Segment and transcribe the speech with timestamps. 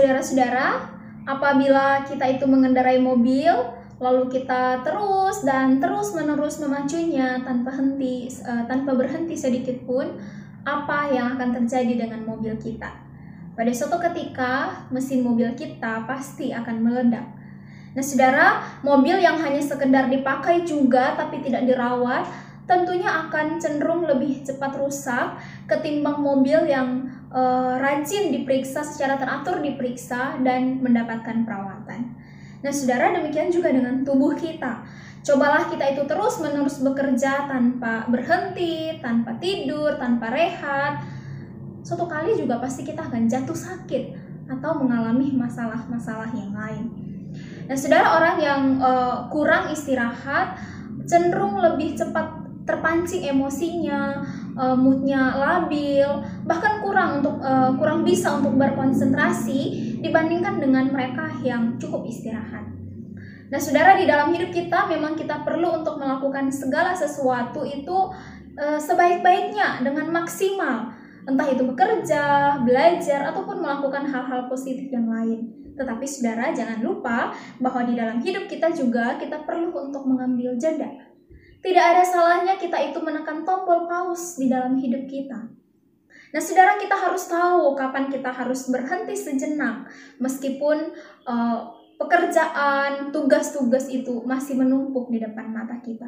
[0.00, 0.88] saudara-saudara,
[1.28, 3.52] apabila kita itu mengendarai mobil,
[4.00, 10.16] lalu kita terus dan terus-menerus memacunya tanpa henti, uh, tanpa berhenti sedikit pun,
[10.64, 12.88] apa yang akan terjadi dengan mobil kita?
[13.52, 17.28] Pada suatu ketika, mesin mobil kita pasti akan meledak.
[17.92, 22.24] Nah, saudara, mobil yang hanya sekedar dipakai juga tapi tidak dirawat,
[22.64, 25.36] tentunya akan cenderung lebih cepat rusak
[25.68, 32.14] ketimbang mobil yang uh, rajin diperiksa secara teratur diperiksa dan mendapatkan perawatan.
[32.60, 34.84] Nah, saudara demikian juga dengan tubuh kita.
[35.20, 41.04] Cobalah kita itu terus-menerus bekerja tanpa berhenti, tanpa tidur, tanpa rehat.
[41.80, 44.04] Suatu kali juga pasti kita akan jatuh sakit
[44.48, 46.84] atau mengalami masalah-masalah yang lain.
[47.70, 50.58] Nah, saudara orang yang uh, kurang istirahat
[51.06, 54.22] cenderung lebih cepat terpancing emosinya,
[54.56, 56.06] uh, moodnya labil,
[56.44, 62.68] bahkan kurang untuk uh, kurang bisa untuk berkonsentrasi dibandingkan dengan mereka yang cukup istirahat.
[63.50, 68.14] Nah, saudara di dalam hidup kita memang kita perlu untuk melakukan segala sesuatu itu
[68.54, 70.94] uh, sebaik-baiknya dengan maksimal,
[71.26, 75.50] entah itu bekerja, belajar ataupun melakukan hal-hal positif yang lain.
[75.74, 81.09] Tetapi saudara jangan lupa bahwa di dalam hidup kita juga kita perlu untuk mengambil jeda
[81.60, 85.38] tidak ada salahnya kita itu menekan tombol pause di dalam hidup kita.
[86.30, 89.84] Nah, saudara kita harus tahu kapan kita harus berhenti sejenak,
[90.22, 90.94] meskipun
[91.26, 91.58] uh,
[92.00, 96.06] pekerjaan, tugas-tugas itu masih menumpuk di depan mata kita.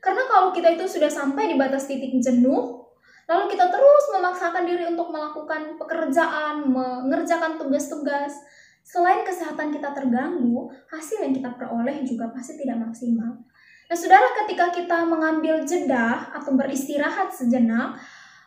[0.00, 2.86] Karena kalau kita itu sudah sampai di batas titik jenuh,
[3.28, 8.40] lalu kita terus memaksakan diri untuk melakukan pekerjaan, mengerjakan tugas-tugas,
[8.84, 13.42] selain kesehatan kita terganggu, hasil yang kita peroleh juga pasti tidak maksimal.
[13.84, 18.00] Nah, saudara, ketika kita mengambil jeda atau beristirahat sejenak,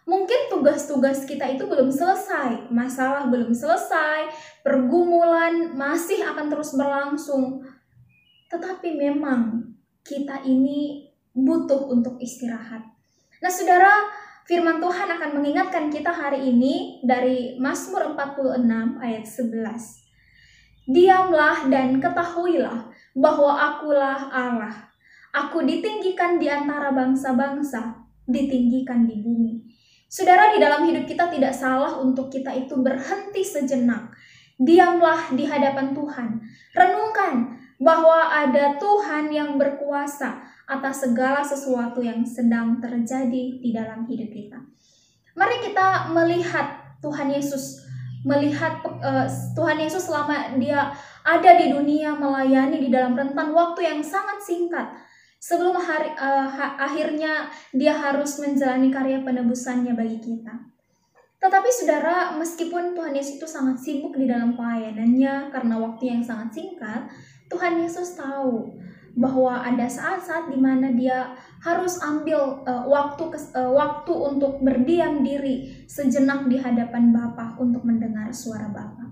[0.10, 4.34] mungkin tugas-tugas kita itu belum selesai, masalah belum selesai,
[4.66, 7.62] pergumulan masih akan terus berlangsung.
[8.50, 12.82] Tetapi memang kita ini butuh untuk istirahat.
[13.38, 14.10] Nah, saudara,
[14.50, 20.02] firman Tuhan akan mengingatkan kita hari ini dari Mazmur 46 ayat 11.
[20.88, 24.88] Diamlah dan ketahuilah bahwa akulah Allah
[25.38, 27.94] Aku ditinggikan di antara bangsa-bangsa,
[28.26, 29.62] ditinggikan di bumi.
[30.10, 34.10] Saudara, di dalam hidup kita tidak salah untuk kita itu berhenti sejenak.
[34.58, 36.42] Diamlah di hadapan Tuhan.
[36.74, 44.34] Renungkan bahwa ada Tuhan yang berkuasa atas segala sesuatu yang sedang terjadi di dalam hidup
[44.34, 44.58] kita.
[45.38, 47.86] Mari kita melihat Tuhan Yesus,
[48.26, 50.90] melihat uh, Tuhan Yesus selama dia
[51.22, 54.90] ada di dunia melayani di dalam rentan waktu yang sangat singkat
[55.38, 60.54] sebelum hari, uh, akhirnya dia harus menjalani karya penebusannya bagi kita.
[61.38, 66.50] Tetapi saudara, meskipun Tuhan Yesus itu sangat sibuk di dalam pelayanannya karena waktu yang sangat
[66.50, 67.06] singkat,
[67.48, 68.74] Tuhan Yesus tahu
[69.18, 71.34] bahwa ada saat-saat di mana dia
[71.66, 78.30] harus ambil uh, waktu uh, waktu untuk berdiam diri sejenak di hadapan Bapa untuk mendengar
[78.30, 79.10] suara Bapa.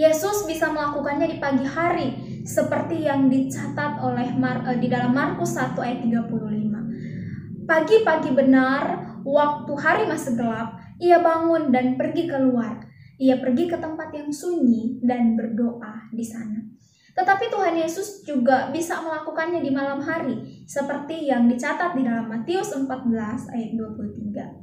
[0.00, 5.52] Yesus bisa melakukannya di pagi hari seperti yang dicatat oleh Mar, uh, di dalam Markus
[5.52, 7.68] 1 ayat 35.
[7.68, 12.80] Pagi-pagi benar, waktu hari masih gelap, ia bangun dan pergi keluar.
[13.20, 16.64] Ia pergi ke tempat yang sunyi dan berdoa di sana.
[17.12, 22.72] Tetapi Tuhan Yesus juga bisa melakukannya di malam hari, seperti yang dicatat di dalam Matius
[22.72, 24.59] 14 ayat 23.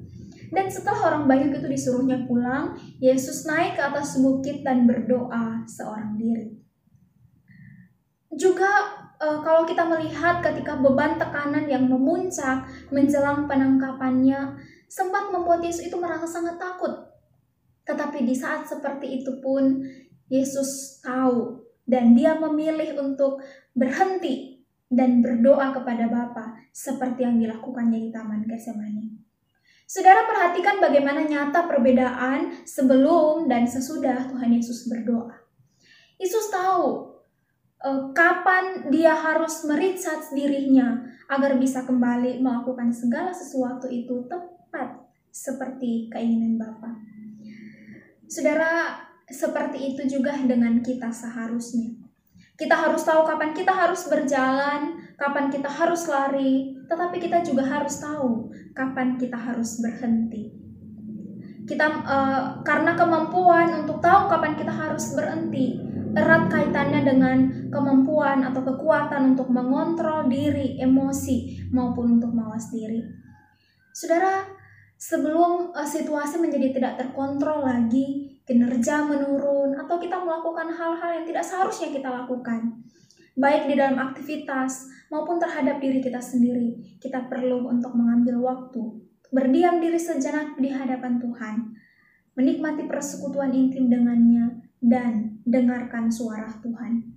[0.47, 6.15] Dan setelah orang banyak itu disuruhnya pulang, Yesus naik ke atas bukit dan berdoa seorang
[6.15, 6.55] diri.
[8.31, 8.69] Juga
[9.19, 14.55] e, kalau kita melihat ketika beban tekanan yang memuncak menjelang penangkapannya,
[14.87, 17.11] sempat membuat Yesus itu merasa sangat takut.
[17.83, 19.83] Tetapi di saat seperti itu pun
[20.27, 23.39] Yesus tahu dan dia memilih untuk
[23.71, 29.26] berhenti dan berdoa kepada Bapa seperti yang dilakukannya di Taman Getsemani.
[29.87, 35.31] Saudara perhatikan bagaimana nyata perbedaan sebelum dan sesudah Tuhan Yesus berdoa.
[36.19, 37.15] Yesus tahu
[37.79, 46.11] eh, kapan dia harus mericat dirinya agar bisa kembali melakukan segala sesuatu itu tepat seperti
[46.11, 46.91] keinginan Bapa.
[48.27, 48.99] Saudara,
[49.31, 52.06] seperti itu juga dengan kita seharusnya.
[52.57, 58.01] Kita harus tahu kapan kita harus berjalan, kapan kita harus lari, tetapi kita juga harus
[58.01, 60.57] tahu kapan kita harus berhenti.
[61.69, 65.87] Kita uh, karena kemampuan untuk tahu kapan kita harus berhenti
[66.17, 67.37] erat kaitannya dengan
[67.69, 73.05] kemampuan atau kekuatan untuk mengontrol diri, emosi maupun untuk mawas diri.
[73.93, 74.45] Saudara,
[74.97, 81.45] sebelum uh, situasi menjadi tidak terkontrol lagi, kinerja menurun, atau kita melakukan hal-hal yang tidak
[81.45, 82.81] seharusnya kita lakukan.
[83.37, 89.77] Baik di dalam aktivitas maupun terhadap diri kita sendiri, kita perlu untuk mengambil waktu, berdiam
[89.77, 91.77] diri sejenak di hadapan Tuhan,
[92.33, 97.13] menikmati persekutuan intim dengannya, dan dengarkan suara Tuhan.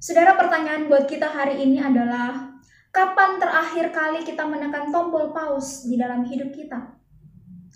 [0.00, 2.60] Saudara, pertanyaan buat kita hari ini adalah,
[2.92, 6.93] kapan terakhir kali kita menekan tombol pause di dalam hidup kita?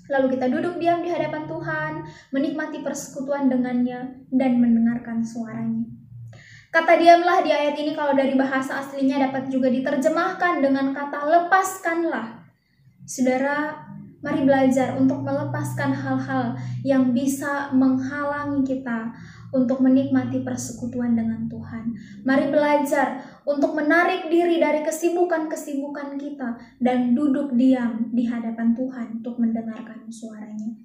[0.08, 1.92] Lalu kita duduk diam di hadapan Tuhan,
[2.32, 5.84] menikmati persekutuan dengannya, dan mendengarkan suaranya.
[6.68, 12.44] Kata diamlah di ayat ini kalau dari bahasa aslinya dapat juga diterjemahkan dengan kata lepaskanlah.
[13.08, 13.88] Saudara,
[14.20, 19.16] mari belajar untuk melepaskan hal-hal yang bisa menghalangi kita
[19.48, 21.96] untuk menikmati persekutuan dengan Tuhan.
[22.28, 29.40] Mari belajar untuk menarik diri dari kesibukan-kesibukan kita dan duduk diam di hadapan Tuhan untuk
[29.40, 30.76] mendengarkan suaranya.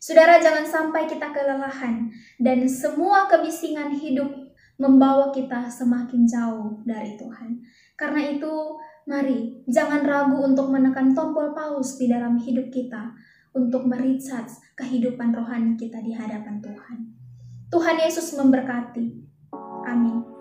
[0.00, 2.08] Saudara, jangan sampai kita kelelahan
[2.40, 4.32] dan semua kebisingan hidup
[4.80, 7.60] membawa kita semakin jauh dari Tuhan.
[8.00, 13.12] Karena itu, mari jangan ragu untuk menekan tombol pause di dalam hidup kita
[13.56, 16.98] untuk merecharge kehidupan rohani kita di hadapan Tuhan.
[17.72, 19.06] Tuhan Yesus memberkati.
[19.88, 20.35] Amin.